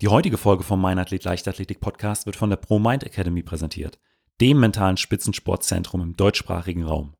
[0.00, 3.98] Die heutige Folge vom Mein Athlet Leichtathletik Podcast wird von der Pro Mind Academy präsentiert,
[4.40, 7.16] dem mentalen Spitzensportzentrum im deutschsprachigen Raum.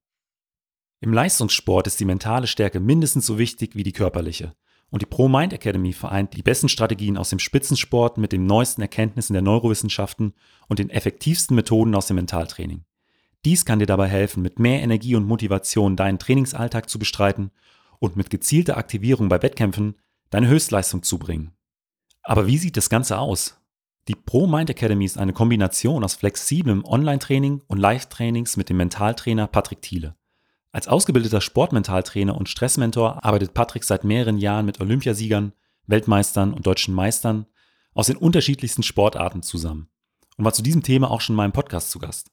[1.00, 4.54] Im Leistungssport ist die mentale Stärke mindestens so wichtig wie die körperliche.
[4.90, 8.82] Und die Pro Mind Academy vereint die besten Strategien aus dem Spitzensport mit den neuesten
[8.82, 10.34] Erkenntnissen der Neurowissenschaften
[10.68, 12.84] und den effektivsten Methoden aus dem Mentaltraining.
[13.44, 17.50] Dies kann dir dabei helfen, mit mehr Energie und Motivation deinen Trainingsalltag zu bestreiten
[17.98, 19.96] und mit gezielter Aktivierung bei Wettkämpfen
[20.30, 21.57] deine Höchstleistung zu bringen.
[22.28, 23.58] Aber wie sieht das Ganze aus?
[24.06, 29.46] Die Pro Mind Academy ist eine Kombination aus flexiblem Online-Training und Live-Trainings mit dem Mentaltrainer
[29.46, 30.14] Patrick Thiele.
[30.70, 35.54] Als ausgebildeter Sportmentaltrainer und Stressmentor arbeitet Patrick seit mehreren Jahren mit Olympiasiegern,
[35.86, 37.46] Weltmeistern und deutschen Meistern
[37.94, 39.88] aus den unterschiedlichsten Sportarten zusammen
[40.36, 42.30] und war zu diesem Thema auch schon in meinem Podcast zu Gast.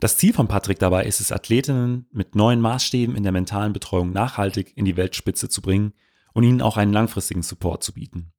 [0.00, 4.10] Das Ziel von Patrick dabei ist es, Athletinnen mit neuen Maßstäben in der mentalen Betreuung
[4.10, 5.92] nachhaltig in die Weltspitze zu bringen
[6.32, 8.32] und ihnen auch einen langfristigen Support zu bieten.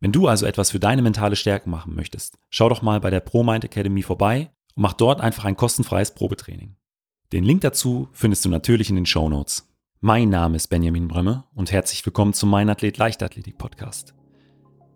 [0.00, 3.20] Wenn du also etwas für deine mentale Stärke machen möchtest, schau doch mal bei der
[3.20, 6.76] ProMind Academy vorbei und mach dort einfach ein kostenfreies Probetraining.
[7.32, 9.74] Den Link dazu findest du natürlich in den Show Notes.
[10.00, 14.14] Mein Name ist Benjamin Brömme und herzlich willkommen zum Mein Athlet Leichtathletik Podcast.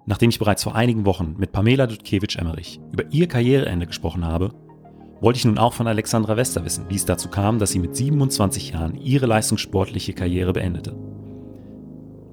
[0.05, 4.53] Nachdem ich bereits vor einigen Wochen mit Pamela Dudkiewicz-Emmerich über ihr Karriereende gesprochen habe,
[5.23, 7.97] wollte ich nun auch von Alexandra Wester wissen, wie es dazu kam, dass sie mit
[7.97, 10.95] 27 Jahren ihre leistungssportliche Karriere beendete.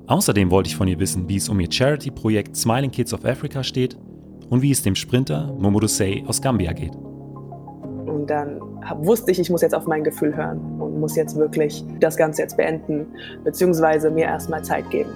[0.07, 3.61] Außerdem wollte ich von ihr wissen, wie es um ihr Charity-Projekt Smiling Kids of Africa
[3.61, 3.97] steht
[4.49, 5.87] und wie es dem Sprinter Momodu
[6.25, 6.95] aus Gambia geht.
[6.95, 8.61] Und dann
[8.99, 12.43] wusste ich, ich muss jetzt auf mein Gefühl hören und muss jetzt wirklich das Ganze
[12.43, 13.05] jetzt beenden,
[13.43, 15.09] beziehungsweise mir erstmal Zeit geben.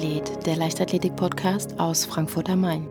[0.00, 2.86] Mein Athlet, der Leichtathletik-Podcast aus Frankfurt am Main.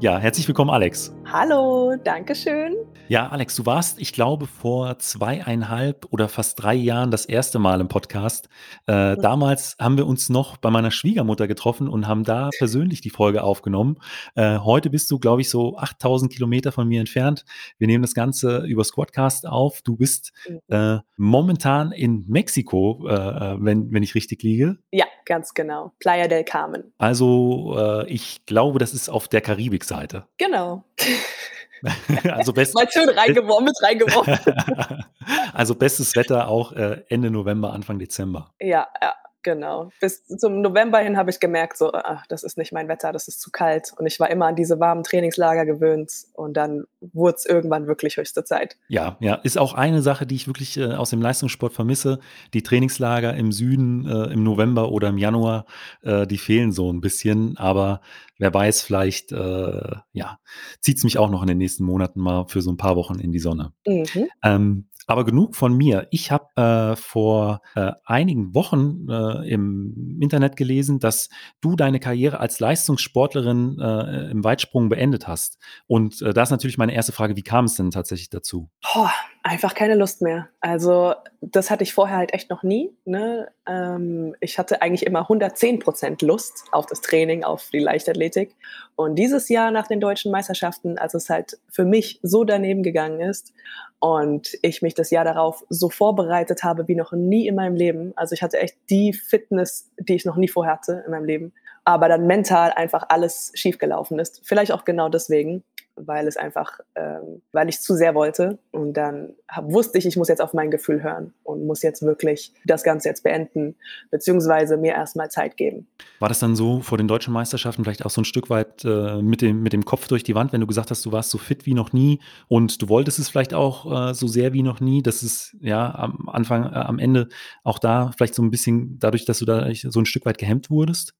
[0.00, 1.14] Ja, herzlich willkommen, Alex.
[1.30, 2.74] Hallo, danke schön.
[3.08, 7.80] Ja, Alex, du warst, ich glaube, vor zweieinhalb oder fast drei Jahren das erste Mal
[7.80, 8.48] im Podcast.
[8.86, 9.22] Äh, Mhm.
[9.22, 13.42] damals haben wir uns noch bei meiner Schwiegermutter getroffen und haben da persönlich die Folge
[13.42, 13.96] aufgenommen.
[14.34, 17.44] Äh, heute bist du, glaube ich, so 8000 Kilometer von mir entfernt.
[17.78, 19.82] Wir nehmen das Ganze über Squadcast auf.
[19.82, 20.58] Du bist Mhm.
[20.74, 24.78] äh, momentan in Mexiko, äh, äh, wenn, wenn ich richtig liege.
[24.92, 25.92] Ja, ganz genau.
[25.98, 26.92] Playa del Carmen.
[26.98, 30.26] Also äh, ich glaube, das ist auf der Karibikseite.
[30.38, 30.84] Genau.
[32.24, 34.38] also best, Mal schön reingeworfen, mit reingeworfen.
[35.52, 38.52] also bestes Wetter auch äh, Ende November, Anfang Dezember.
[38.60, 39.90] Ja, ja, genau.
[40.00, 43.28] Bis zum November hin habe ich gemerkt, so, ach, das ist nicht mein Wetter, das
[43.28, 43.92] ist zu kalt.
[43.96, 46.10] Und ich war immer an diese warmen Trainingslager gewöhnt.
[46.32, 48.76] Und dann wurde es irgendwann wirklich höchste Zeit.
[48.88, 52.18] Ja, ja, ist auch eine Sache, die ich wirklich äh, aus dem Leistungssport vermisse.
[52.54, 55.66] Die Trainingslager im Süden äh, im November oder im Januar,
[56.02, 57.56] äh, die fehlen so ein bisschen.
[57.56, 58.00] Aber
[58.38, 60.38] wer weiß, vielleicht äh, ja,
[60.80, 63.18] zieht es mich auch noch in den nächsten Monaten mal für so ein paar Wochen
[63.18, 63.72] in die Sonne.
[63.86, 64.28] Mhm.
[64.42, 66.06] Ähm, aber genug von mir.
[66.10, 71.28] Ich habe äh, vor äh, einigen Wochen äh, im Internet gelesen, dass
[71.60, 75.58] du deine Karriere als Leistungssportlerin äh, im Weitsprung beendet hast.
[75.86, 78.70] Und äh, da ist natürlich meine erste Frage, wie kam es denn tatsächlich dazu?
[78.82, 79.12] Boah,
[79.44, 80.48] einfach keine Lust mehr.
[80.60, 82.96] Also das hatte ich vorher halt echt noch nie.
[83.04, 83.48] Ne?
[83.68, 88.56] Ähm, ich hatte eigentlich immer 110 Prozent Lust auf das Training, auf die Leichtathletik.
[88.96, 93.20] Und dieses Jahr nach den deutschen Meisterschaften, als es halt für mich so daneben gegangen
[93.20, 93.52] ist
[94.00, 98.14] und ich mich das Jahr darauf so vorbereitet habe wie noch nie in meinem Leben.
[98.16, 101.52] Also ich hatte echt die Fitness, die ich noch nie vorher hatte in meinem Leben.
[101.84, 104.40] Aber dann mental einfach alles schiefgelaufen ist.
[104.42, 105.64] Vielleicht auch genau deswegen
[105.96, 108.58] weil es einfach, ähm, weil ich zu sehr wollte.
[108.70, 112.02] Und dann hab, wusste ich, ich muss jetzt auf mein Gefühl hören und muss jetzt
[112.02, 113.76] wirklich das Ganze jetzt beenden,
[114.10, 115.86] beziehungsweise mir erstmal Zeit geben.
[116.18, 119.22] War das dann so vor den deutschen Meisterschaften vielleicht auch so ein Stück weit äh,
[119.22, 121.38] mit, dem, mit dem Kopf durch die Wand, wenn du gesagt hast, du warst so
[121.38, 124.80] fit wie noch nie und du wolltest es vielleicht auch äh, so sehr wie noch
[124.80, 127.28] nie, dass es ja am Anfang, äh, am Ende
[127.62, 130.70] auch da vielleicht so ein bisschen dadurch, dass du da so ein Stück weit gehemmt
[130.70, 131.14] wurdest?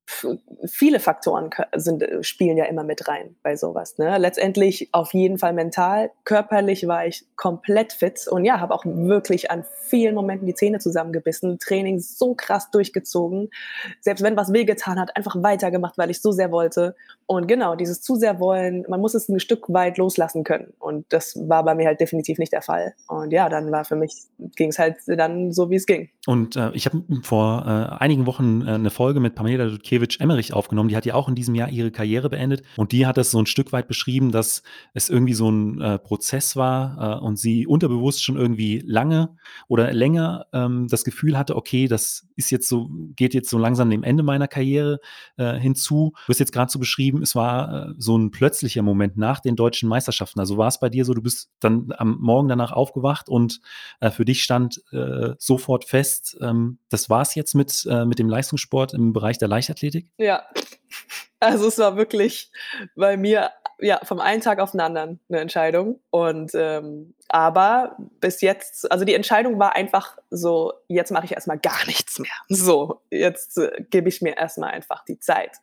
[0.66, 3.98] Viele Faktoren sind, spielen ja immer mit rein bei sowas.
[3.98, 4.16] Ne?
[4.18, 6.10] Letztendlich auf jeden Fall mental.
[6.24, 10.78] Körperlich war ich komplett fit und ja, habe auch wirklich an vielen Momenten die Zähne
[10.78, 13.50] zusammengebissen, Training so krass durchgezogen.
[14.00, 16.94] Selbst wenn was wehgetan hat, einfach weitergemacht, weil ich so sehr wollte.
[17.26, 20.72] Und genau, dieses zu sehr wollen, man muss es ein Stück weit loslassen können.
[20.78, 22.94] Und das war bei mir halt definitiv nicht der Fall.
[23.08, 24.14] Und ja, dann war für mich,
[24.56, 26.10] ging es halt dann so, wie es ging.
[26.26, 30.88] Und äh, ich habe vor äh, einigen Wochen äh, eine Folge mit Pamela Dudkiewicz-Emmerich aufgenommen.
[30.88, 32.62] Die hat ja auch in diesem Jahr ihre Karriere beendet.
[32.76, 34.62] Und die hat das so ein Stück weit beschrieben, dass
[34.94, 39.36] es irgendwie so ein äh, Prozess war äh, und sie unterbewusst schon irgendwie lange
[39.68, 43.90] oder länger ähm, das Gefühl hatte, okay, das ist jetzt so, geht jetzt so langsam
[43.90, 45.00] dem Ende meiner Karriere
[45.36, 46.12] äh, hinzu.
[46.26, 49.56] Du hast jetzt gerade so beschrieben, es war äh, so ein plötzlicher Moment nach den
[49.56, 50.40] deutschen Meisterschaften.
[50.40, 53.60] Also war es bei dir so, du bist dann am Morgen danach aufgewacht und
[54.00, 58.28] äh, für dich stand äh, sofort fest, ähm, das war's jetzt mit, äh, mit dem
[58.28, 60.08] Leistungssport im Bereich der Leichtathletik?
[60.18, 60.44] Ja,
[61.40, 62.50] also es war wirklich
[62.96, 63.50] bei mir
[63.80, 66.00] ja vom einen Tag auf den anderen eine Entscheidung.
[66.10, 71.58] Und ähm, aber bis jetzt, also die Entscheidung war einfach so, jetzt mache ich erstmal
[71.58, 72.30] gar nichts mehr.
[72.48, 75.58] So, jetzt äh, gebe ich mir erstmal einfach die Zeit.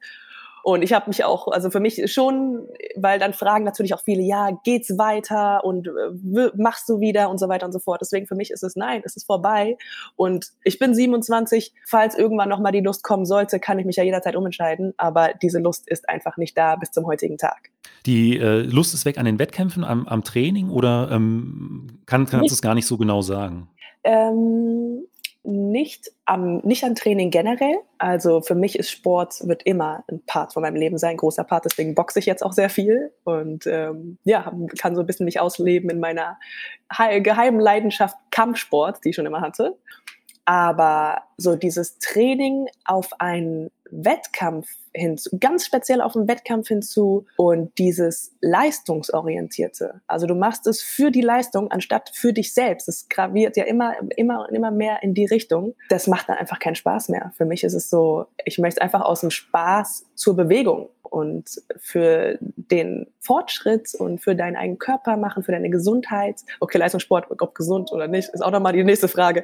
[0.64, 4.22] Und ich habe mich auch, also für mich schon, weil dann fragen natürlich auch viele,
[4.22, 8.02] ja, geht's weiter und äh, machst du wieder und so weiter und so fort.
[8.02, 9.78] Deswegen für mich ist es nein, es ist vorbei.
[10.16, 14.04] Und ich bin 27, falls irgendwann nochmal die Lust kommen sollte, kann ich mich ja
[14.04, 14.94] jederzeit umentscheiden.
[14.98, 17.72] Aber diese Lust ist einfach nicht da bis zum heutigen Tag.
[18.06, 22.50] Die äh, Lust ist weg an den Wettkämpfen, am, am Training oder ähm, kann, kannst
[22.50, 23.68] du es gar nicht so genau sagen?
[24.04, 25.06] Ähm,
[25.44, 27.80] nicht am, nicht an Training generell.
[27.98, 31.44] Also für mich ist Sport, wird immer ein Part von meinem Leben sein, ein großer
[31.44, 31.66] Part.
[31.66, 35.40] Deswegen boxe ich jetzt auch sehr viel und ähm, ja, kann so ein bisschen mich
[35.40, 36.38] ausleben in meiner
[37.22, 39.78] geheimen Leidenschaft Kampfsport, die ich schon immer hatte.
[40.46, 47.78] Aber so dieses Training auf einen Wettkampf hinzu, ganz speziell auf den Wettkampf hinzu und
[47.78, 50.02] dieses leistungsorientierte.
[50.08, 52.90] Also du machst es für die Leistung anstatt für dich selbst.
[52.90, 55.76] Es graviert ja immer, immer und immer mehr in die Richtung.
[55.90, 57.32] Das macht dann einfach keinen Spaß mehr.
[57.36, 62.38] Für mich ist es so, ich möchte einfach aus dem Spaß zur Bewegung und für
[62.40, 66.42] den Fortschritt und für deinen eigenen Körper machen, für deine Gesundheit.
[66.60, 69.44] Okay, Leistungssport, ob gesund oder nicht, ist auch nochmal die nächste Frage.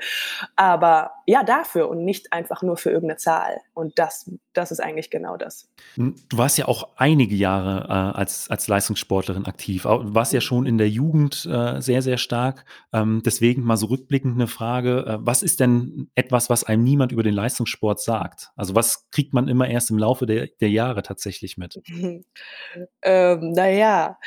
[0.56, 3.60] Aber ja, dafür und nicht einfach nur für irgendeine Zahl.
[3.74, 5.70] Und das, das ist eigentlich genau das.
[5.98, 9.84] Du warst ja auch einige Jahre äh, als, als Leistungssportlerin aktiv.
[9.84, 12.64] Du warst ja schon in der Jugend äh, sehr, sehr stark.
[12.94, 15.06] Ähm, deswegen mal so rückblickend eine Frage.
[15.06, 18.52] Äh, was ist denn etwas, was einem niemand über den Leistungssport sagt?
[18.56, 21.82] Also was kriegt man immer erst im Laufe der, der Jahre tatsächlich mit?
[23.02, 24.18] ähm, naja,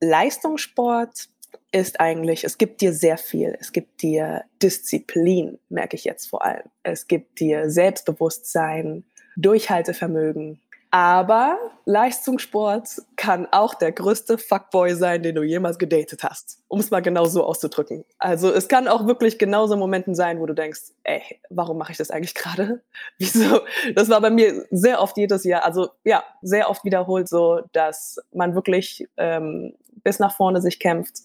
[0.00, 1.28] Leistungssport
[1.72, 3.56] ist eigentlich, es gibt dir sehr viel.
[3.60, 6.64] Es gibt dir Disziplin, merke ich jetzt vor allem.
[6.82, 9.04] Es gibt dir Selbstbewusstsein,
[9.36, 10.60] Durchhaltevermögen,
[10.96, 16.62] aber Leistungssport kann auch der größte Fuckboy sein, den du jemals gedatet hast.
[16.68, 18.06] Um es mal genau so auszudrücken.
[18.18, 21.20] Also es kann auch wirklich genauso Momenten sein, wo du denkst, ey,
[21.50, 22.80] warum mache ich das eigentlich gerade?
[23.18, 23.60] Wieso?
[23.94, 28.16] Das war bei mir sehr oft jedes Jahr, also ja, sehr oft wiederholt so, dass
[28.32, 31.24] man wirklich ähm, bis nach vorne sich kämpft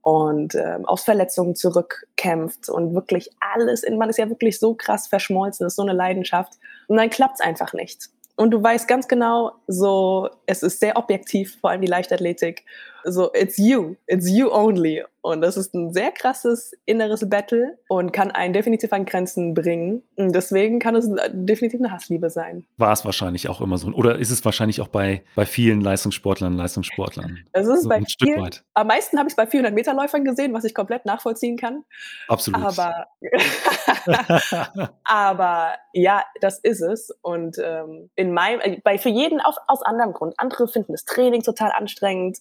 [0.00, 5.08] und ähm, aus Verletzungen zurückkämpft und wirklich alles, in, man ist ja wirklich so krass
[5.08, 6.54] verschmolzen, ist so eine Leidenschaft
[6.88, 10.96] und dann klappt es einfach nicht und du weißt ganz genau, so, es ist sehr
[10.96, 12.64] objektiv, vor allem die Leichtathletik.
[13.04, 15.02] So, it's you, it's you only.
[15.24, 20.02] Und das ist ein sehr krasses inneres Battle und kann einen definitiv an Grenzen bringen.
[20.16, 22.66] Und deswegen kann es definitiv eine Hassliebe sein.
[22.76, 23.88] War es wahrscheinlich auch immer so.
[23.88, 27.38] Oder ist es wahrscheinlich auch bei, bei vielen Leistungssportlern und Leistungssportlern?
[27.52, 28.64] Es ist so bei ein vielen, Stück weit.
[28.74, 31.84] Am meisten habe ich es bei 400-Meter-Läufern gesehen, was ich komplett nachvollziehen kann.
[32.28, 32.62] Absolut.
[32.62, 33.06] Aber,
[35.04, 37.10] aber ja, das ist es.
[37.22, 40.34] Und ähm, in meinem, äh, bei, für jeden auf, aus anderem Grund.
[40.36, 42.40] Andere finden das Training total anstrengend,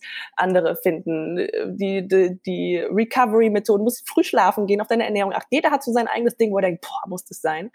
[0.56, 5.48] andere finden die, die, die Recovery-Methoden, musst früh schlafen gehen, auf deine Ernährung achten.
[5.50, 7.72] Jeder hat so sein eigenes Ding, wo er denkt, boah, muss das sein.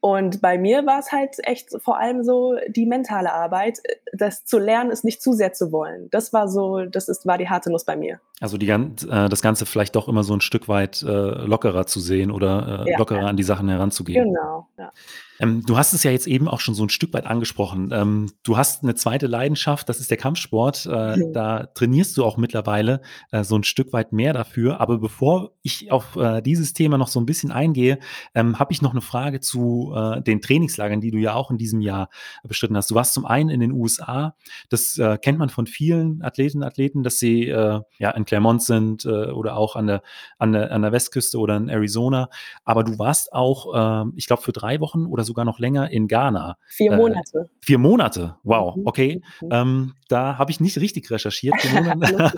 [0.00, 3.78] Und bei mir war es halt echt vor allem so die mentale Arbeit,
[4.12, 6.10] das zu lernen, ist nicht zu sehr zu wollen.
[6.10, 8.20] Das war so, das ist, war die harte Nuss bei mir.
[8.38, 12.00] Also die, äh, das Ganze vielleicht doch immer so ein Stück weit äh, lockerer zu
[12.00, 13.26] sehen oder äh, ja, lockerer ja.
[13.28, 14.26] an die Sachen heranzugehen.
[14.26, 14.92] Genau, ja.
[15.40, 17.90] Ähm, du hast es ja jetzt eben auch schon so ein Stück weit angesprochen.
[17.92, 20.86] Ähm, du hast eine zweite Leidenschaft, das ist der Kampfsport.
[20.86, 21.32] Äh, mhm.
[21.32, 23.00] Da trainierst du auch mittlerweile
[23.32, 24.80] äh, so ein Stück weit mehr dafür.
[24.80, 27.98] Aber bevor ich auf äh, dieses Thema noch so ein bisschen eingehe,
[28.34, 31.58] ähm, habe ich noch eine Frage zu äh, den Trainingslagern, die du ja auch in
[31.58, 32.10] diesem Jahr
[32.46, 32.90] bestritten hast.
[32.90, 34.36] Du warst zum einen in den USA.
[34.68, 38.62] Das äh, kennt man von vielen Athletinnen und Athleten, dass sie äh, ja in Claremont
[38.62, 40.02] sind oder auch an der,
[40.38, 42.28] an, der, an der Westküste oder in Arizona.
[42.64, 46.08] Aber du warst auch, ähm, ich glaube, für drei Wochen oder sogar noch länger in
[46.08, 46.56] Ghana.
[46.68, 47.38] Vier äh, Monate.
[47.38, 48.86] Äh, vier Monate, wow, mhm.
[48.86, 49.22] okay.
[49.40, 49.48] Mhm.
[49.50, 51.54] Ähm, da habe ich nicht richtig recherchiert.
[51.64, 52.32] ja.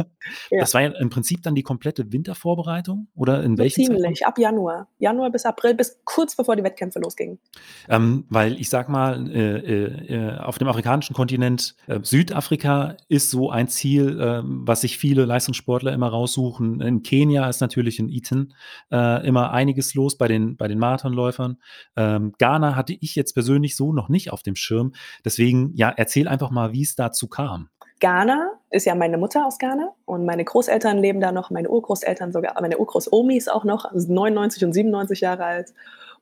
[0.50, 4.26] Das war ja im Prinzip dann die komplette Wintervorbereitung oder in welchem Ziemlich, Zeitpunkt?
[4.26, 4.88] ab Januar.
[4.98, 7.38] Januar bis April, bis kurz bevor die Wettkämpfe losgingen.
[7.88, 13.50] Ähm, weil ich sag mal, äh, äh, auf dem afrikanischen Kontinent, äh, Südafrika ist so
[13.50, 16.80] ein Ziel, ähm, was sich viele Leistungssportler immer raussuchen.
[16.80, 18.54] In Kenia ist natürlich in Eton
[18.92, 21.58] äh, immer einiges los bei den, bei den Marathonläufern.
[21.96, 24.92] Ähm, Ghana hatte ich jetzt persönlich so noch nicht auf dem Schirm.
[25.24, 27.68] Deswegen, ja, erzähl einfach mal, wie es dazu kam.
[28.00, 32.30] Ghana ist ja meine Mutter aus Ghana und meine Großeltern leben da noch, meine Urgroßeltern
[32.30, 35.72] sogar, meine Urgroßomi ist auch noch, also 99 und 97 Jahre alt.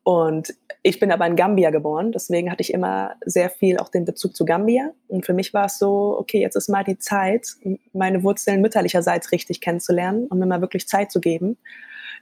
[0.04, 4.04] Und ich bin aber in Gambia geboren, deswegen hatte ich immer sehr viel auch den
[4.04, 4.90] Bezug zu Gambia.
[5.08, 7.48] Und für mich war es so, okay, jetzt ist mal die Zeit,
[7.94, 11.56] meine Wurzeln mütterlicherseits richtig kennenzulernen und mir mal wirklich Zeit zu geben.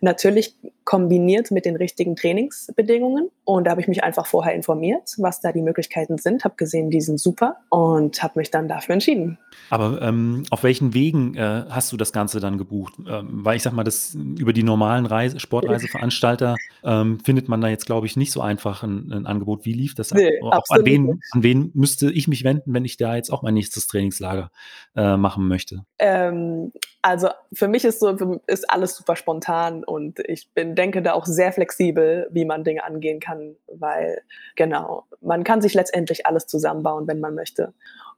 [0.01, 3.31] Natürlich kombiniert mit den richtigen Trainingsbedingungen.
[3.45, 6.91] Und da habe ich mich einfach vorher informiert, was da die Möglichkeiten sind, habe gesehen,
[6.91, 9.39] die sind super und habe mich dann dafür entschieden.
[9.71, 12.95] Aber ähm, auf welchen Wegen äh, hast du das Ganze dann gebucht?
[13.09, 17.69] Ähm, weil ich sag mal, das über die normalen Reise, Sportreiseveranstalter ähm, findet man da
[17.69, 19.65] jetzt, glaube ich, nicht so einfach ein, ein Angebot.
[19.65, 20.13] Wie lief das?
[20.13, 20.65] Nee, ab?
[20.69, 23.87] an, wen, an wen müsste ich mich wenden, wenn ich da jetzt auch mein nächstes
[23.87, 24.51] Trainingslager
[24.97, 25.85] äh, machen möchte?
[25.99, 26.73] Ähm,
[27.03, 31.27] also für mich ist so ist alles super spontan und ich bin denke da auch
[31.27, 34.23] sehr flexibel, wie man Dinge angehen kann, weil
[34.57, 37.73] genau man kann sich letztendlich alles zusammenbauen, wenn man möchte.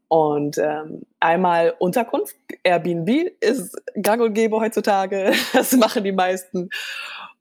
[0.08, 6.68] Und ähm, einmal Unterkunft, Airbnb ist gang und gäbe heutzutage, das machen die meisten.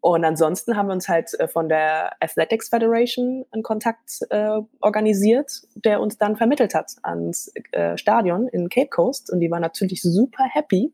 [0.02, 5.62] Und ansonsten haben wir uns halt äh, von der Athletics Federation einen Kontakt äh, organisiert,
[5.76, 9.32] der uns dann vermittelt hat ans äh, Stadion in Cape Coast.
[9.32, 10.94] Und die waren natürlich super happy,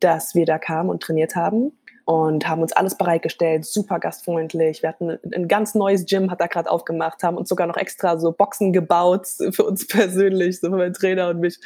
[0.00, 1.72] dass wir da kamen und trainiert haben
[2.06, 4.80] und haben uns alles bereitgestellt, super gastfreundlich.
[4.80, 8.16] Wir hatten ein ganz neues Gym, hat da gerade aufgemacht, haben uns sogar noch extra
[8.16, 11.58] so Boxen gebaut für uns persönlich, so für meinen Trainer und mich,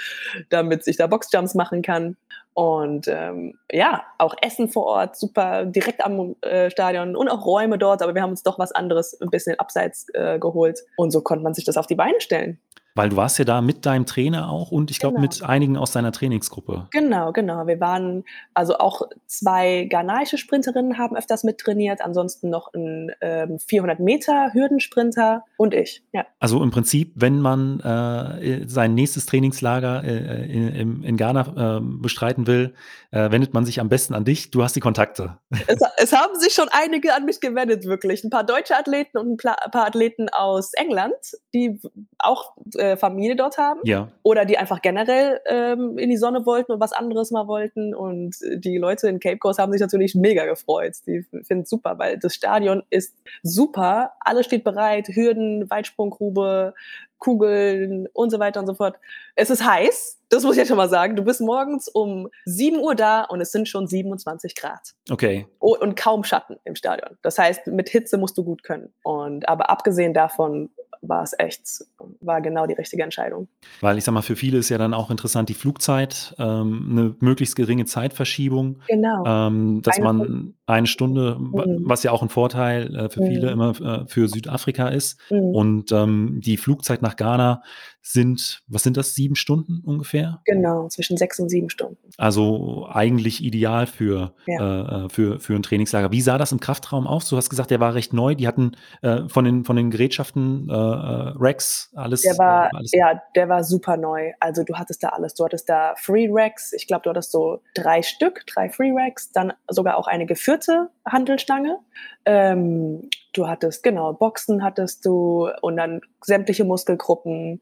[0.49, 2.17] damit ich da Boxjumps machen kann.
[2.55, 7.77] Und ähm, ja, auch Essen vor Ort, super direkt am äh, Stadion und auch Räume
[7.77, 10.81] dort, aber wir haben uns doch was anderes ein bisschen abseits äh, geholt.
[10.97, 12.59] Und so konnte man sich das auf die Beine stellen.
[12.95, 15.23] Weil du warst ja da mit deinem Trainer auch und ich glaube genau.
[15.23, 16.89] mit einigen aus deiner Trainingsgruppe.
[16.91, 17.67] Genau, genau.
[17.67, 23.59] Wir waren, also auch zwei ghanaische Sprinterinnen haben öfters mit trainiert, ansonsten noch ein ähm,
[23.59, 26.03] 400 Meter Hürdensprinter und ich.
[26.13, 26.27] Ja.
[26.39, 32.47] Also im Prinzip, wenn man äh, sein nächstes Trainingslager äh, in, in, Ghana äh, bestreiten
[32.47, 32.75] will,
[33.11, 34.51] äh, wendet man sich am besten an dich.
[34.51, 35.39] Du hast die Kontakte.
[35.67, 38.23] Es, es, haben sich schon einige an mich gewendet, wirklich.
[38.23, 41.15] Ein paar deutsche Athleten und ein paar Athleten aus England,
[41.53, 41.81] die
[42.19, 43.81] auch äh, Familie dort haben.
[43.83, 44.09] Ja.
[44.23, 47.95] Oder die einfach generell ähm, in die Sonne wollten und was anderes mal wollten.
[47.95, 50.95] Und die Leute in Cape Coast haben sich natürlich mega gefreut.
[51.07, 54.13] Die finden es super, weil das Stadion ist super.
[54.21, 55.09] Alles steht bereit.
[55.09, 56.75] Hürden, Weitsprunggrube,
[57.21, 58.97] Kugeln und so weiter und so fort.
[59.37, 61.15] Es ist heiß, das muss ich jetzt schon mal sagen.
[61.15, 64.95] Du bist morgens um 7 Uhr da und es sind schon 27 Grad.
[65.09, 65.47] Okay.
[65.61, 67.17] Oh, und kaum Schatten im Stadion.
[67.23, 68.93] Das heißt, mit Hitze musst du gut können.
[69.03, 70.71] Und aber abgesehen davon
[71.03, 71.85] war es echt,
[72.21, 73.49] war genau die richtige Entscheidung.
[73.81, 77.17] Weil ich sag mal, für viele ist ja dann auch interessant die Flugzeit, ähm, eine
[77.21, 78.81] möglichst geringe Zeitverschiebung.
[78.89, 79.25] Genau.
[79.27, 80.55] Ähm, dass eine man Stunde.
[80.67, 81.83] eine Stunde, mhm.
[81.85, 83.27] was ja auch ein Vorteil äh, für mhm.
[83.27, 85.19] viele immer äh, für Südafrika ist.
[85.31, 85.55] Mhm.
[85.55, 87.63] Und ähm, die Flugzeit nach Ghana
[88.03, 90.41] sind, was sind das, sieben Stunden ungefähr?
[90.45, 91.99] Genau, zwischen sechs und sieben Stunden.
[92.17, 95.05] Also eigentlich ideal für, ja.
[95.05, 96.11] äh, für, für ein Trainingslager.
[96.11, 97.29] Wie sah das im Kraftraum aus?
[97.29, 98.35] Du hast gesagt, der war recht neu.
[98.35, 102.23] Die hatten äh, von, den, von den Gerätschaften äh, äh Racks alles.
[102.23, 102.93] Der war, äh, alles.
[102.93, 104.33] ja, der war super neu.
[104.41, 105.35] Also du hattest da alles.
[105.35, 106.73] Du hattest da Free Racks.
[106.73, 109.31] Ich glaube, du hattest so drei Stück, drei Free Racks.
[109.33, 111.79] Dann sogar auch eine geführte Handelstange.
[112.25, 117.61] Ähm, du hattest, genau, Boxen hattest du und dann sämtliche Muskelgruppen,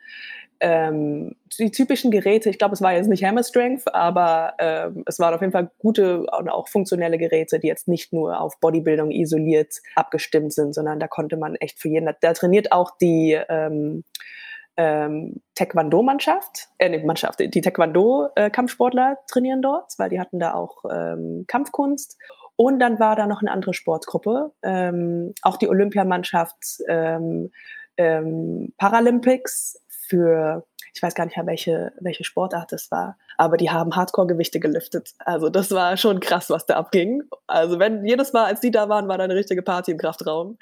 [0.60, 5.18] ähm, die typischen Geräte, ich glaube, es war jetzt nicht Hammer Strength, aber ähm, es
[5.18, 9.10] waren auf jeden Fall gute und auch funktionelle Geräte, die jetzt nicht nur auf Bodybuilding
[9.12, 14.04] isoliert abgestimmt sind, sondern da konnte man echt für jeden, da trainiert auch die ähm,
[14.76, 20.84] ähm, Taekwondo-Mannschaft, äh, nee, Mannschaft, die Taekwondo-Kampfsportler äh, trainieren dort, weil die hatten da auch
[20.90, 22.16] ähm, Kampfkunst
[22.60, 27.52] und dann war da noch eine andere Sportgruppe, ähm, auch die Olympiamannschaft ähm,
[27.96, 33.70] ähm, Paralympics für, ich weiß gar nicht mehr, welche, welche Sportart das war, aber die
[33.70, 35.14] haben Hardcore-Gewichte geliftet.
[35.20, 37.22] Also das war schon krass, was da abging.
[37.46, 40.58] Also wenn jedes Mal, als die da waren, war da eine richtige Party im Kraftraum.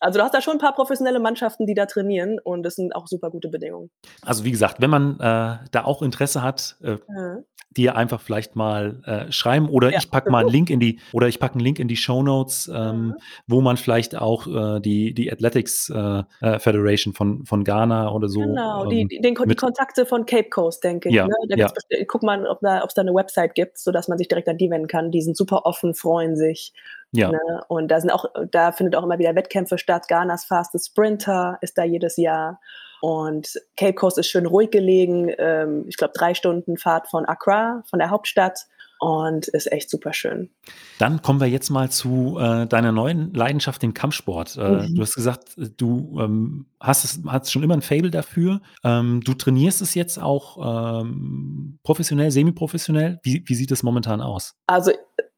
[0.00, 2.94] Also du hast da schon ein paar professionelle Mannschaften, die da trainieren und das sind
[2.94, 3.90] auch super gute Bedingungen.
[4.22, 7.38] Also wie gesagt, wenn man äh, da auch Interesse hat, äh, ja
[7.78, 9.98] dir einfach vielleicht mal äh, schreiben oder ja.
[9.98, 12.22] ich packe mal einen Link in die oder ich packe einen Link in die Show
[12.22, 13.14] Notes, ähm, mhm.
[13.46, 18.28] wo man vielleicht auch äh, die die Athletics äh, äh Federation von von Ghana oder
[18.28, 21.14] so genau ähm, die, den, die Kontakte von Cape Coast denke ich.
[21.14, 21.34] Ja, ne?
[21.56, 21.70] ja.
[22.06, 24.56] Guck mal, ob da es da eine Website gibt, so dass man sich direkt an
[24.56, 25.10] die wenden kann.
[25.10, 26.72] Die sind super offen, freuen sich.
[27.12, 27.30] Ja.
[27.30, 27.38] Ne?
[27.68, 30.08] Und da sind auch da findet auch immer wieder Wettkämpfe statt.
[30.08, 32.60] Ghanas Fastest Sprinter ist da jedes Jahr.
[33.00, 35.32] Und Cape Coast ist schön ruhig gelegen.
[35.38, 38.66] Ähm, ich glaube, drei Stunden Fahrt von Accra, von der Hauptstadt.
[39.00, 40.50] und ist echt super schön.
[40.98, 44.56] Dann kommen wir jetzt mal zu äh, deiner neuen Leidenschaft, dem Kampfsport.
[44.56, 44.96] Äh, mhm.
[44.96, 48.60] Du hast gesagt, du ähm, hast, es, hast schon immer ein Fable dafür.
[48.82, 53.20] Ähm, du trainierst es jetzt auch ähm, professionell, semi-professionell.
[53.22, 54.56] Wie, wie sieht es momentan aus?
[54.66, 54.90] Also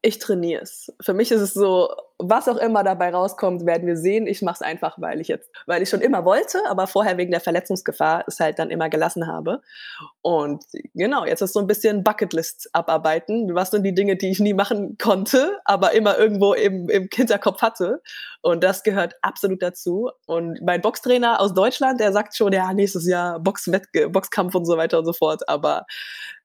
[0.03, 0.91] ich trainiere es.
[0.99, 4.25] Für mich ist es so, was auch immer dabei rauskommt, werden wir sehen.
[4.25, 7.31] Ich mache es einfach, weil ich jetzt, weil ich schon immer wollte, aber vorher wegen
[7.31, 9.61] der Verletzungsgefahr es halt dann immer gelassen habe.
[10.21, 10.63] Und
[10.95, 13.53] genau, jetzt ist so ein bisschen Bucketlist abarbeiten.
[13.53, 17.61] Was sind die Dinge, die ich nie machen konnte, aber immer irgendwo im, im Hinterkopf
[17.61, 18.01] hatte.
[18.41, 20.09] Und das gehört absolut dazu.
[20.25, 24.99] Und mein Boxtrainer aus Deutschland, der sagt schon, ja, nächstes Jahr Boxkampf und so weiter
[24.99, 25.47] und so fort.
[25.47, 25.85] Aber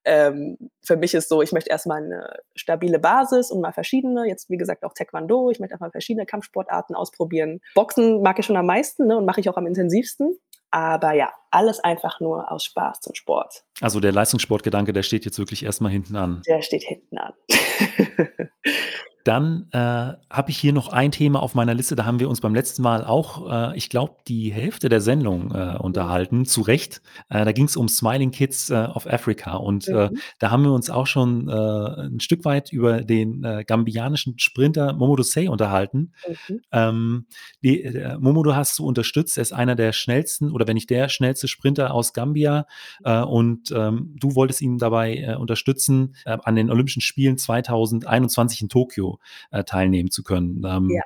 [0.07, 4.49] ähm, für mich ist so, ich möchte erstmal eine stabile Basis und mal verschiedene, jetzt
[4.49, 7.61] wie gesagt auch Taekwondo, ich möchte einfach verschiedene Kampfsportarten ausprobieren.
[7.75, 10.39] Boxen mag ich schon am meisten ne, und mache ich auch am intensivsten.
[10.71, 13.65] Aber ja, alles einfach nur aus Spaß zum Sport.
[13.81, 16.43] Also der Leistungssportgedanke, der steht jetzt wirklich erstmal hinten an.
[16.47, 17.33] Der steht hinten an.
[19.27, 21.97] Dann äh, habe ich hier noch ein Thema auf meiner Liste.
[21.97, 25.53] Da haben wir uns beim letzten Mal auch, äh, ich glaube, die Hälfte der Sendung
[25.53, 27.03] äh, unterhalten, zu Recht.
[27.29, 29.57] Äh, da ging es um Smiling Kids äh, of Africa.
[29.57, 30.19] Und äh, mhm.
[30.39, 35.49] da haben wir uns auch schon ein Stück weit über den gambianischen Sprinter Momodo Say
[35.49, 36.13] unterhalten.
[36.29, 36.61] Mhm.
[36.71, 37.27] Ähm,
[37.65, 39.39] die, Momodo hast du unterstützt.
[39.39, 42.67] Er ist einer der schnellsten oder wenn nicht der schnellste Sprinter aus Gambia.
[43.03, 49.16] und ähm, du wolltest ihn dabei unterstützen an den Olympischen Spielen 2021 in Tokio
[49.51, 50.63] äh, teilnehmen zu können.
[50.67, 51.03] Ähm, ja.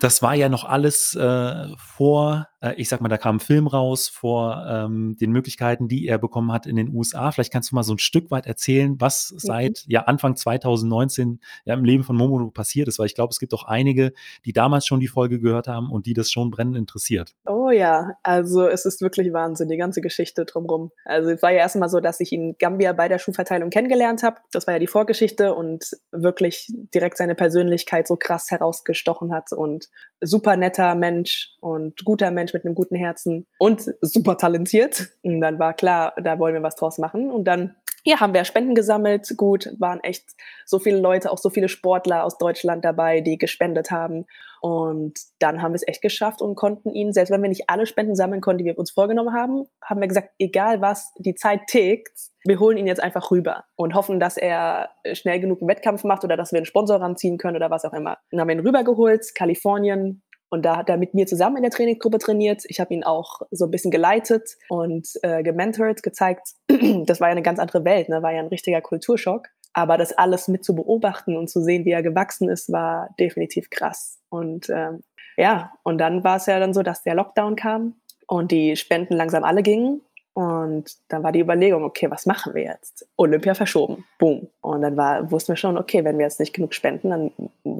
[0.00, 3.66] Das war ja noch alles äh, vor äh, ich sag mal, da kam ein Film
[3.66, 7.30] raus vor ähm, den Möglichkeiten, die er bekommen hat in den USA.
[7.30, 9.38] Vielleicht kannst du mal so ein Stück weit erzählen, was mhm.
[9.38, 13.38] seit ja Anfang 2019 ja im Leben von Momo passiert ist, weil ich glaube, es
[13.38, 14.12] gibt auch einige,
[14.44, 17.34] die damals schon die Folge gehört haben und die das schon brennend interessiert.
[17.46, 20.90] Oh ja, also es ist wirklich Wahnsinn, die ganze Geschichte drumherum.
[21.04, 24.22] Also es war ja erstmal so, dass ich ihn in Gambia bei der Schulverteilung kennengelernt
[24.22, 24.36] habe.
[24.52, 29.88] Das war ja die Vorgeschichte und wirklich direkt seine Persönlichkeit so krass herausgestochen hat und
[30.20, 35.10] super netter Mensch und guter Mensch mit einem guten Herzen und super talentiert.
[35.22, 37.30] Und dann war klar, da wollen wir was draus machen.
[37.30, 39.34] Und dann ja, haben wir Spenden gesammelt.
[39.36, 40.24] Gut, waren echt
[40.66, 44.26] so viele Leute, auch so viele Sportler aus Deutschland dabei, die gespendet haben.
[44.60, 47.86] Und dann haben wir es echt geschafft und konnten ihn, selbst wenn wir nicht alle
[47.86, 51.66] Spenden sammeln konnten, die wir uns vorgenommen haben, haben wir gesagt, egal was die Zeit
[51.66, 52.12] tickt,
[52.44, 56.24] wir holen ihn jetzt einfach rüber und hoffen, dass er schnell genug einen Wettkampf macht
[56.24, 58.18] oder dass wir einen Sponsor ranziehen können oder was auch immer.
[58.30, 60.22] Dann haben wir ihn rübergeholt, Kalifornien,
[60.54, 62.62] und da hat er mit mir zusammen in der Trainingsgruppe trainiert.
[62.68, 66.54] Ich habe ihn auch so ein bisschen geleitet und äh, gementort, gezeigt.
[67.06, 68.22] das war ja eine ganz andere Welt, ne?
[68.22, 69.48] war ja ein richtiger Kulturschock.
[69.72, 73.68] Aber das alles mit zu beobachten und zu sehen, wie er gewachsen ist, war definitiv
[73.68, 74.20] krass.
[74.28, 75.02] Und ähm,
[75.36, 77.96] ja, und dann war es ja dann so, dass der Lockdown kam
[78.28, 80.02] und die Spenden langsam alle gingen.
[80.34, 83.08] Und dann war die Überlegung, okay, was machen wir jetzt?
[83.16, 84.04] Olympia verschoben.
[84.20, 84.46] Boom.
[84.60, 87.32] Und dann war, wussten wir schon, okay, wenn wir jetzt nicht genug spenden, dann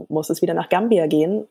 [0.08, 1.46] muss es wieder nach Gambia gehen.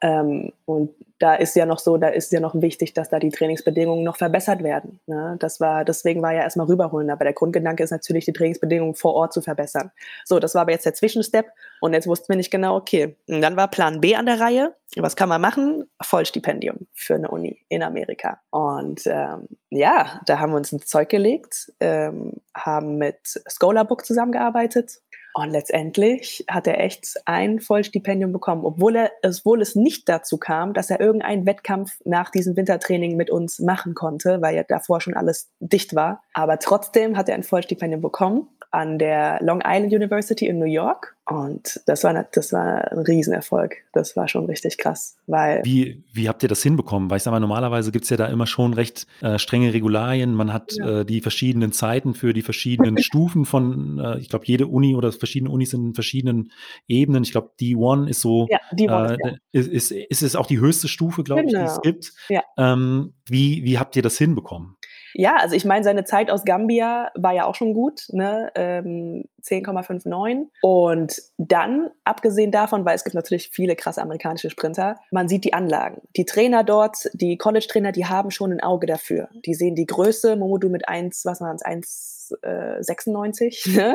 [0.00, 3.28] Ähm, und da ist ja noch so, da ist ja noch wichtig, dass da die
[3.28, 5.00] Trainingsbedingungen noch verbessert werden.
[5.06, 5.36] Ne?
[5.38, 7.10] Das war, deswegen war ja erstmal rüberholen.
[7.10, 9.90] Aber der Grundgedanke ist natürlich, die Trainingsbedingungen vor Ort zu verbessern.
[10.24, 11.46] So, das war aber jetzt der Zwischenstep.
[11.82, 13.16] Und jetzt wussten wir nicht genau, okay.
[13.28, 14.74] Und dann war Plan B an der Reihe.
[14.96, 15.84] Was kann man machen?
[16.02, 18.40] Vollstipendium für eine Uni in Amerika.
[18.50, 25.00] Und ähm, ja, da haben wir uns ins Zeug gelegt, ähm, haben mit Scholarbook zusammengearbeitet
[25.34, 30.74] und letztendlich hat er echt ein Vollstipendium bekommen, obwohl er, obwohl es nicht dazu kam,
[30.74, 35.14] dass er irgendeinen Wettkampf nach diesem Wintertraining mit uns machen konnte, weil ja davor schon
[35.14, 36.22] alles dicht war.
[36.34, 41.16] Aber trotzdem hat er ein Vollstipendium bekommen an der Long Island University in New York.
[41.30, 43.76] Und das war, das war ein Riesenerfolg.
[43.92, 45.16] Das war schon richtig krass.
[45.28, 47.08] Weil wie, wie habt ihr das hinbekommen?
[47.08, 50.34] Weil ich sage mal, normalerweise gibt es ja da immer schon recht äh, strenge Regularien.
[50.34, 51.00] Man hat ja.
[51.00, 55.12] äh, die verschiedenen Zeiten für die verschiedenen Stufen von, äh, ich glaube, jede Uni oder
[55.12, 56.50] verschiedene Unis sind in verschiedenen
[56.88, 57.22] Ebenen.
[57.22, 59.36] Ich glaube, D1 ist so, ja, D1 ist, äh, ja.
[59.52, 61.60] ist, ist, ist, es auch die höchste Stufe, glaube genau.
[61.60, 61.94] ich, die es genau.
[61.94, 62.12] gibt.
[62.28, 62.42] Ja.
[62.58, 64.74] Ähm, wie, wie habt ihr das hinbekommen?
[65.14, 68.50] Ja, also ich meine, seine Zeit aus Gambia war ja auch schon gut, ne?
[68.54, 70.48] Ähm, 10,59.
[70.62, 75.54] Und dann, abgesehen davon, weil es gibt natürlich viele krasse amerikanische Sprinter, man sieht die
[75.54, 76.02] Anlagen.
[76.16, 79.28] Die Trainer dort, die College-Trainer, die haben schon ein Auge dafür.
[79.46, 83.70] Die sehen die Größe, Momodu mit 1, was waren es, 1,96.
[83.80, 83.94] Ne?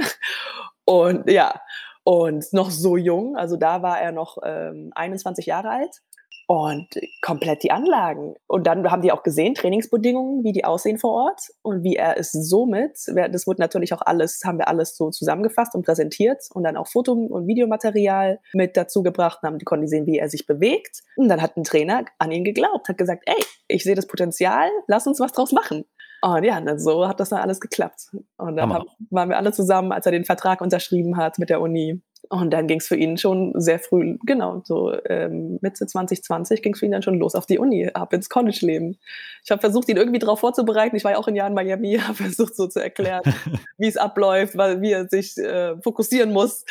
[0.86, 1.60] Und ja,
[2.04, 6.02] und noch so jung, also da war er noch ähm, 21 Jahre alt
[6.48, 6.88] und
[7.22, 8.36] komplett die Anlagen.
[8.48, 12.18] Und dann haben die auch gesehen, Trainingsbedingungen, wie die aussehen vor Ort und wie er
[12.18, 16.64] es somit, das wurde natürlich auch alles, haben wir alles so zusammengefasst und präsentiert und
[16.64, 20.30] dann auch Foto- und Videomaterial mit dazu gebracht, und haben die konnten sehen, wie er
[20.30, 21.02] sich bewegt.
[21.16, 24.70] Und dann hat ein Trainer an ihn geglaubt, hat gesagt, ey, ich sehe das Potenzial,
[24.88, 25.86] lass uns was draus machen.
[26.22, 28.16] Und ja, dann so hat das dann alles geklappt.
[28.38, 31.62] Und dann haben, waren wir alle zusammen, als er den Vertrag unterschrieben hat mit der
[31.62, 32.02] Uni.
[32.30, 36.74] Und dann ging es für ihn schon sehr früh, genau, so ähm, Mitte 2020 ging
[36.74, 38.98] es für ihn dann schon los auf die Uni, ab ins College-Leben.
[39.44, 40.96] Ich habe versucht, ihn irgendwie darauf vorzubereiten.
[40.96, 43.22] Ich war ja auch in Miami, habe versucht so zu erklären,
[43.78, 46.66] wie es abläuft, weil, wie er sich äh, fokussieren muss.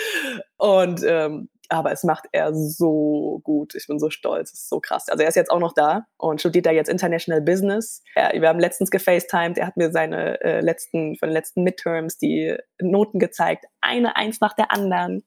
[0.57, 3.74] Und ähm, aber es macht er so gut.
[3.74, 4.53] Ich bin so stolz.
[4.53, 5.09] Es ist so krass.
[5.09, 8.03] Also er ist jetzt auch noch da und studiert da jetzt International Business.
[8.14, 9.59] Er, wir haben letztens gefacetimed.
[9.59, 13.66] Er hat mir seine äh, letzten, von den letzten Midterms die Noten gezeigt.
[13.81, 15.24] Eine Eins nach der anderen.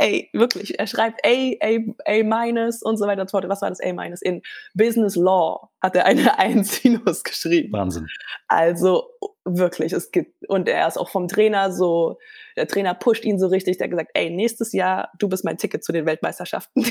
[0.00, 3.48] A, wirklich, er schreibt A, A, A minus und so weiter und so fort.
[3.48, 4.22] Was war das A minus?
[4.22, 4.42] In
[4.74, 7.72] Business Law hat er eine 1 Sinus geschrieben.
[7.72, 8.06] Wahnsinn.
[8.48, 9.10] Also
[9.44, 12.18] wirklich, es gibt, und er ist auch vom Trainer so,
[12.56, 15.58] der Trainer pusht ihn so richtig, der hat gesagt, ey, nächstes Jahr, du bist mein
[15.58, 16.84] Ticket zu den Weltmeisterschaften.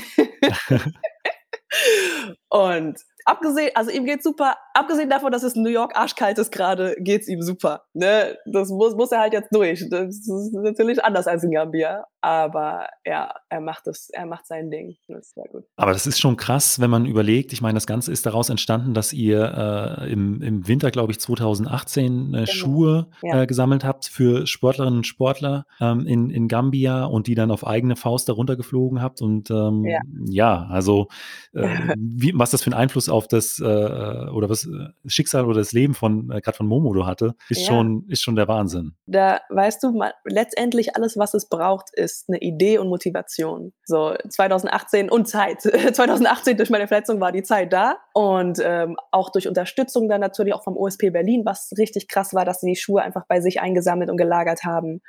[2.48, 6.96] und abgesehen, also ihm geht's super, abgesehen davon, dass es New York arschkalt ist gerade,
[6.98, 7.84] geht's ihm super.
[7.92, 8.38] Ne?
[8.46, 9.86] Das muss, muss er halt jetzt durch.
[9.90, 14.70] Das ist natürlich anders als in Gambia, aber ja, er macht es, er macht sein
[14.70, 14.96] Ding.
[15.08, 15.64] Das ist sehr gut.
[15.76, 17.52] Aber das ist schon krass, wenn man überlegt.
[17.52, 21.20] Ich meine, das Ganze ist daraus entstanden, dass ihr äh, im, im Winter, glaube ich,
[21.20, 22.46] 2018 äh, genau.
[22.46, 23.42] Schuhe ja.
[23.42, 27.66] äh, gesammelt habt für Sportlerinnen und Sportler ähm, in, in Gambia und die dann auf
[27.66, 29.22] eigene Faust darunter geflogen habt.
[29.22, 30.00] Und ähm, ja.
[30.26, 30.66] ja.
[30.70, 31.08] also
[31.54, 35.44] äh, wie, was das für einen Einfluss auf das äh, oder was das äh, Schicksal
[35.44, 37.66] oder das Leben von gerade von Momodo hatte, ist ja.
[37.68, 38.94] schon ist schon der Wahnsinn.
[39.06, 43.72] Da weißt du, mal, letztendlich alles, was es braucht, ist eine Idee und Motivation.
[43.84, 45.62] So 2018 und Zeit.
[45.62, 50.54] 2018 durch meine Verletzung war die Zeit da und ähm, auch durch Unterstützung dann natürlich
[50.54, 53.60] auch vom OSP Berlin, was richtig krass war, dass sie die Schuhe einfach bei sich
[53.60, 55.02] eingesammelt und gelagert haben.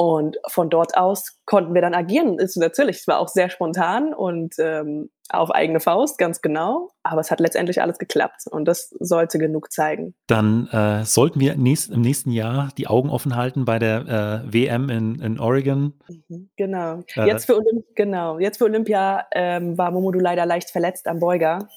[0.00, 2.38] Und von dort aus konnten wir dann agieren.
[2.38, 6.90] Ist natürlich, es war auch sehr spontan und ähm, auf eigene Faust, ganz genau.
[7.02, 10.14] Aber es hat letztendlich alles geklappt und das sollte genug zeigen.
[10.28, 14.52] Dann äh, sollten wir nächst, im nächsten Jahr die Augen offen halten bei der äh,
[14.52, 15.94] WM in, in Oregon.
[16.08, 17.00] Mhm, genau.
[17.16, 18.38] Äh, jetzt für Olymp genau.
[18.38, 21.68] Jetzt für Olympia ähm, war Momodu leider leicht verletzt am Beuger.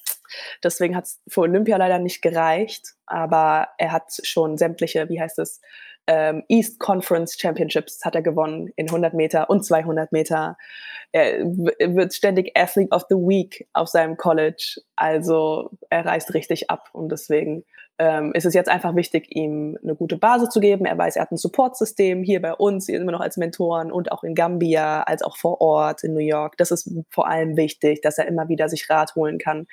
[0.63, 5.39] Deswegen hat es für Olympia leider nicht gereicht, aber er hat schon sämtliche, wie heißt
[5.39, 5.59] es,
[6.07, 10.57] ähm, East Conference Championships hat er gewonnen in 100 Meter und 200 Meter.
[11.11, 14.81] Er wird ständig Athlete of the Week auf seinem College.
[14.95, 17.65] Also er reißt richtig ab und deswegen
[17.99, 20.85] ähm, ist es jetzt einfach wichtig, ihm eine gute Basis zu geben.
[20.85, 24.23] Er weiß, er hat ein Supportsystem hier bei uns, immer noch als Mentoren und auch
[24.23, 26.57] in Gambia, als auch vor Ort in New York.
[26.57, 29.67] Das ist vor allem wichtig, dass er immer wieder sich Rat holen kann.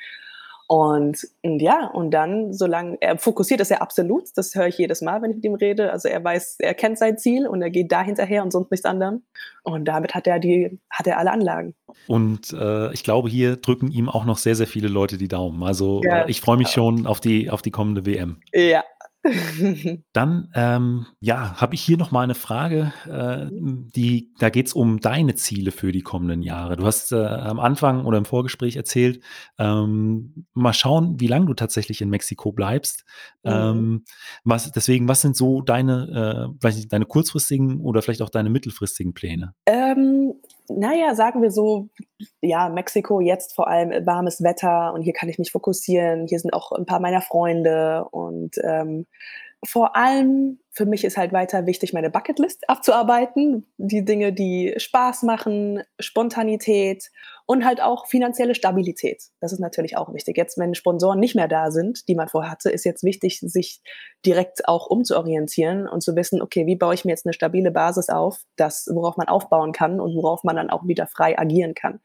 [0.70, 5.00] Und, und, ja, und dann, solange er fokussiert ist er absolut, das höre ich jedes
[5.00, 5.90] Mal, wenn ich mit ihm rede.
[5.90, 8.84] Also er weiß, er kennt sein Ziel und er geht da hinterher und sonst nichts
[8.84, 9.22] anderem.
[9.62, 11.74] Und damit hat er die, hat er alle Anlagen.
[12.06, 15.62] Und äh, ich glaube, hier drücken ihm auch noch sehr, sehr viele Leute die Daumen.
[15.62, 18.42] Also ja, äh, ich freue mich schon auf die, auf die kommende WM.
[18.52, 18.84] Ja,
[20.12, 24.72] Dann, ähm, ja, habe ich hier noch mal eine Frage, äh, die, da geht es
[24.72, 26.76] um deine Ziele für die kommenden Jahre.
[26.76, 29.22] Du hast äh, am Anfang oder im Vorgespräch erzählt,
[29.58, 33.04] ähm, mal schauen, wie lange du tatsächlich in Mexiko bleibst.
[33.42, 33.50] Mhm.
[33.50, 34.04] Ähm,
[34.44, 39.14] was, deswegen, was sind so deine, äh, vielleicht deine kurzfristigen oder vielleicht auch deine mittelfristigen
[39.14, 39.54] Pläne?
[39.66, 40.27] Ähm,
[40.68, 41.88] naja, sagen wir so,
[42.40, 46.26] ja, Mexiko jetzt vor allem warmes Wetter und hier kann ich mich fokussieren.
[46.26, 49.06] Hier sind auch ein paar meiner Freunde und ähm,
[49.64, 53.66] vor allem für mich ist halt weiter wichtig, meine Bucketlist abzuarbeiten.
[53.76, 57.10] Die Dinge, die Spaß machen, Spontanität
[57.50, 59.22] und halt auch finanzielle Stabilität.
[59.40, 60.36] Das ist natürlich auch wichtig.
[60.36, 63.80] Jetzt, wenn Sponsoren nicht mehr da sind, die man vorher hatte, ist jetzt wichtig, sich
[64.26, 68.10] direkt auch umzuorientieren und zu wissen, okay, wie baue ich mir jetzt eine stabile Basis
[68.10, 72.00] auf, das, worauf man aufbauen kann und worauf man dann auch wieder frei agieren kann.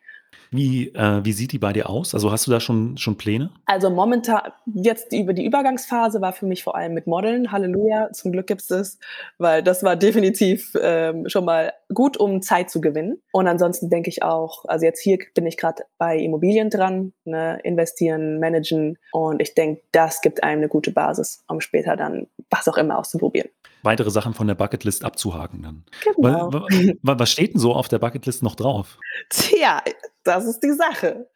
[0.51, 2.13] Wie, äh, wie sieht die bei dir aus?
[2.13, 3.49] Also hast du da schon, schon Pläne?
[3.65, 7.51] Also momentan, jetzt über die Übergangsphase war für mich vor allem mit Modeln.
[7.51, 8.99] Halleluja, zum Glück gibt es das,
[9.37, 13.21] weil das war definitiv ähm, schon mal gut, um Zeit zu gewinnen.
[13.31, 17.59] Und ansonsten denke ich auch, also jetzt hier bin ich gerade bei Immobilien dran, ne,
[17.63, 18.97] investieren, managen.
[19.11, 22.99] Und ich denke, das gibt einem eine gute Basis, um später dann was auch immer
[22.99, 23.49] auszuprobieren
[23.83, 25.85] weitere Sachen von der Bucketlist abzuhaken dann.
[26.15, 26.65] Genau.
[27.01, 28.97] Was steht denn so auf der Bucketlist noch drauf?
[29.29, 29.81] Tja,
[30.23, 31.29] das ist die Sache.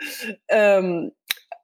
[0.47, 1.12] Ähm,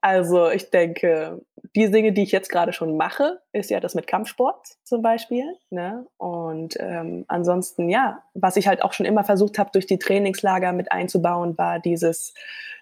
[0.01, 1.41] also ich denke,
[1.75, 5.45] die Dinge, die ich jetzt gerade schon mache, ist ja das mit Kampfsport zum Beispiel.
[5.69, 6.05] Ne?
[6.17, 10.73] Und ähm, ansonsten, ja, was ich halt auch schon immer versucht habe, durch die Trainingslager
[10.73, 12.33] mit einzubauen, war dieses,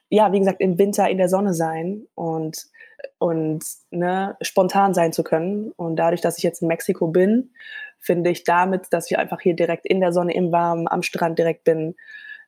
[0.10, 2.66] ja, wie gesagt, im Winter in der Sonne sein und
[3.18, 5.72] und ne, spontan sein zu können.
[5.76, 7.52] Und dadurch, dass ich jetzt in Mexiko bin,
[8.02, 11.40] finde ich damit, dass ich einfach hier direkt in der Sonne, im Warmen, am Strand
[11.40, 11.96] direkt bin,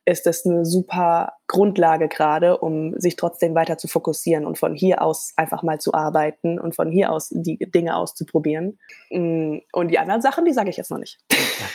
[0.06, 5.00] ist das eine super Grundlage gerade, um sich trotzdem weiter zu fokussieren und von hier
[5.00, 8.78] aus einfach mal zu arbeiten und von hier aus die Dinge auszuprobieren.
[9.10, 11.18] Mm, und die anderen Sachen, die sage ich jetzt noch nicht.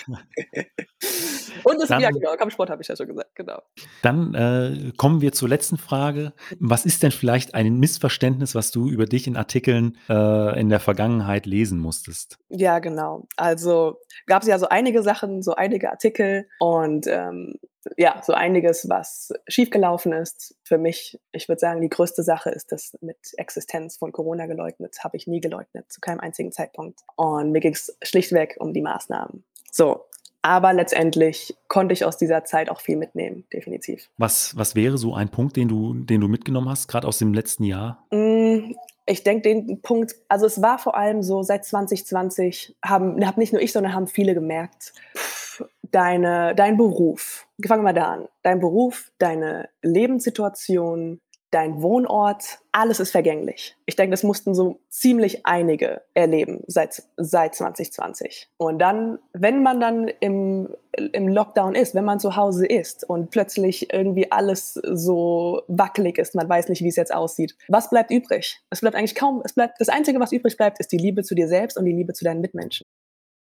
[1.63, 3.61] und das, dann, ja genau, Kampfsport habe ich ja schon gesagt, genau.
[4.01, 6.33] Dann äh, kommen wir zur letzten Frage.
[6.59, 10.79] Was ist denn vielleicht ein Missverständnis, was du über dich in Artikeln äh, in der
[10.79, 12.37] Vergangenheit lesen musstest?
[12.49, 13.27] Ja, genau.
[13.35, 17.55] Also gab es ja so einige Sachen, so einige Artikel und ähm,
[17.97, 20.55] ja, so einiges, was schiefgelaufen ist.
[20.63, 24.97] Für mich, ich würde sagen, die größte Sache ist das mit Existenz von Corona geleugnet.
[25.03, 26.99] Habe ich nie geleugnet, zu keinem einzigen Zeitpunkt.
[27.15, 29.45] Und mir ging es schlichtweg um die Maßnahmen.
[29.71, 30.05] So,
[30.41, 34.09] aber letztendlich konnte ich aus dieser Zeit auch viel mitnehmen, definitiv.
[34.17, 37.33] Was, was wäre so ein Punkt, den du, den du mitgenommen hast, gerade aus dem
[37.33, 38.05] letzten Jahr?
[38.11, 38.73] Mm,
[39.05, 43.51] ich denke, den Punkt, also es war vor allem so, seit 2020 haben, haben nicht
[43.51, 48.59] nur ich, sondern haben viele gemerkt, pff, deine, dein Beruf, fangen wir da an, dein
[48.59, 51.19] Beruf, deine Lebenssituation,
[51.51, 53.75] dein Wohnort, alles ist vergänglich.
[53.85, 58.49] Ich denke, das mussten so ziemlich einige erleben seit, seit 2020.
[58.57, 63.31] Und dann, wenn man dann im, im Lockdown ist, wenn man zu Hause ist und
[63.31, 68.11] plötzlich irgendwie alles so wackelig ist, man weiß nicht, wie es jetzt aussieht, was bleibt
[68.11, 68.59] übrig?
[68.69, 71.35] Es bleibt eigentlich kaum, es bleibt, das Einzige, was übrig bleibt, ist die Liebe zu
[71.35, 72.85] dir selbst und die Liebe zu deinen Mitmenschen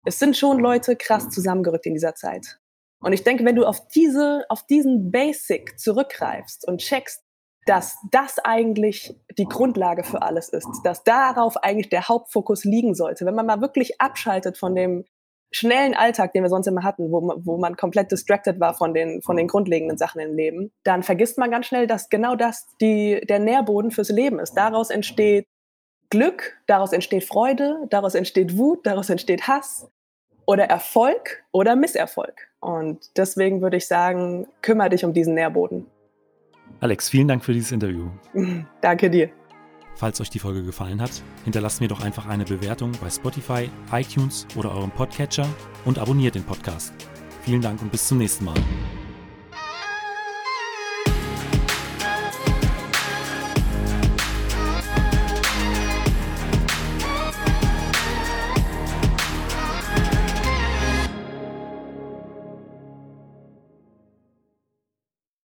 [0.06, 2.58] es sind schon Leute krass zusammengerückt in dieser Zeit.
[3.00, 7.22] Und ich denke, wenn du auf diese, auf diesen Basic zurückgreifst und checkst,
[7.66, 13.26] dass das eigentlich die Grundlage für alles ist, dass darauf eigentlich der Hauptfokus liegen sollte.
[13.26, 15.04] Wenn man mal wirklich abschaltet von dem
[15.52, 18.94] schnellen Alltag, den wir sonst immer hatten, wo man, wo man komplett distracted war von
[18.94, 22.66] den, von den grundlegenden Sachen im Leben, dann vergisst man ganz schnell, dass genau das
[22.80, 24.54] die, der Nährboden fürs Leben ist.
[24.54, 25.46] Daraus entsteht
[26.10, 29.88] Glück, daraus entsteht Freude, daraus entsteht Wut, daraus entsteht Hass
[30.46, 32.48] oder Erfolg oder Misserfolg.
[32.60, 35.86] Und deswegen würde ich sagen, kümmere dich um diesen Nährboden.
[36.80, 38.10] Alex, vielen Dank für dieses Interview.
[38.80, 39.30] Danke dir.
[39.94, 44.46] Falls euch die Folge gefallen hat, hinterlasst mir doch einfach eine Bewertung bei Spotify, iTunes
[44.54, 45.48] oder eurem Podcatcher
[45.86, 46.92] und abonniert den Podcast.
[47.42, 48.56] Vielen Dank und bis zum nächsten Mal.